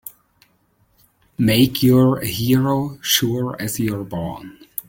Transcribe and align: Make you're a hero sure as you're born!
Make 1.37 1.83
you're 1.83 2.17
a 2.17 2.25
hero 2.25 2.97
sure 3.03 3.55
as 3.59 3.79
you're 3.79 4.03
born! 4.03 4.57